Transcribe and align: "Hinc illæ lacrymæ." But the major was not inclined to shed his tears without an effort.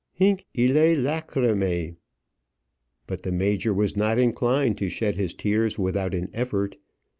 "Hinc 0.13 0.47
illæ 0.57 0.97
lacrymæ." 0.97 1.95
But 3.05 3.21
the 3.21 3.31
major 3.31 3.71
was 3.71 3.95
not 3.95 4.17
inclined 4.17 4.79
to 4.79 4.89
shed 4.89 5.15
his 5.15 5.35
tears 5.35 5.77
without 5.77 6.15
an 6.15 6.29
effort. 6.33 6.77